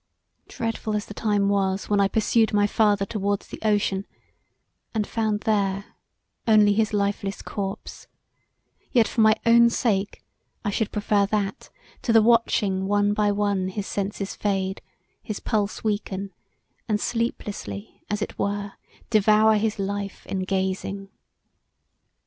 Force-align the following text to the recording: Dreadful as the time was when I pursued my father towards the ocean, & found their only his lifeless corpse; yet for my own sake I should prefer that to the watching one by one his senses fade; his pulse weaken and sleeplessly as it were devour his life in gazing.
Dreadful 0.47 0.95
as 0.95 1.05
the 1.05 1.13
time 1.13 1.47
was 1.47 1.87
when 1.87 1.99
I 1.99 2.07
pursued 2.07 2.53
my 2.53 2.65
father 2.65 3.05
towards 3.05 3.45
the 3.45 3.59
ocean, 3.61 4.07
& 4.57 5.05
found 5.05 5.41
their 5.41 5.93
only 6.47 6.73
his 6.73 6.91
lifeless 6.91 7.43
corpse; 7.43 8.07
yet 8.91 9.07
for 9.07 9.21
my 9.21 9.35
own 9.45 9.69
sake 9.69 10.23
I 10.65 10.71
should 10.71 10.91
prefer 10.91 11.27
that 11.27 11.69
to 12.01 12.11
the 12.11 12.23
watching 12.23 12.87
one 12.87 13.13
by 13.13 13.31
one 13.31 13.67
his 13.67 13.85
senses 13.85 14.35
fade; 14.35 14.81
his 15.21 15.39
pulse 15.39 15.83
weaken 15.83 16.31
and 16.87 16.99
sleeplessly 16.99 18.01
as 18.09 18.23
it 18.23 18.39
were 18.39 18.71
devour 19.11 19.55
his 19.57 19.77
life 19.77 20.25
in 20.25 20.45
gazing. 20.45 21.09